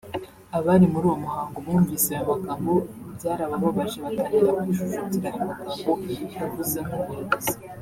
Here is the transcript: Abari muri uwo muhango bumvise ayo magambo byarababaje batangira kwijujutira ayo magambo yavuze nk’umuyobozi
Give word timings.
Abari 0.57 0.85
muri 0.93 1.05
uwo 1.07 1.17
muhango 1.23 1.57
bumvise 1.65 2.07
ayo 2.13 2.25
magambo 2.31 2.71
byarababaje 3.15 3.97
batangira 4.05 4.53
kwijujutira 4.57 5.27
ayo 5.33 5.43
magambo 5.49 5.89
yavuze 6.39 6.77
nk’umuyobozi 6.85 7.53